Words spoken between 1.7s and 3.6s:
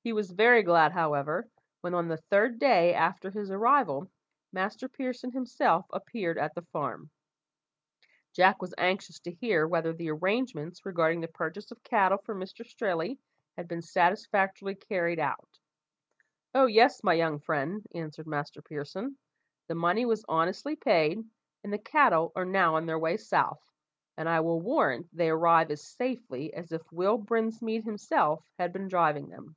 when on the third day after his